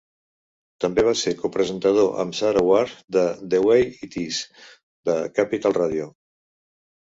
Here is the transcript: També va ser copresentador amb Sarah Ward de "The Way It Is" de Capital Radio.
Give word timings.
També 0.85 1.03
va 1.07 1.11
ser 1.19 1.33
copresentador 1.41 2.17
amb 2.23 2.39
Sarah 2.39 2.65
Ward 2.71 3.05
de 3.19 3.27
"The 3.53 3.61
Way 3.69 3.87
It 4.09 4.19
Is" 4.25 4.43
de 5.11 5.21
Capital 5.41 5.81
Radio. 5.83 6.13